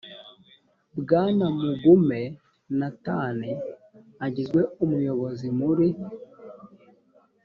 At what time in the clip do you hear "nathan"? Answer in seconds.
2.79-3.39